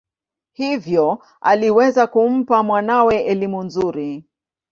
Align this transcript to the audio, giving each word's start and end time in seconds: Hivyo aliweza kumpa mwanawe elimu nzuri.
Hivyo 0.51 1.19
aliweza 1.41 2.07
kumpa 2.07 2.63
mwanawe 2.63 3.19
elimu 3.23 3.63
nzuri. 3.63 4.23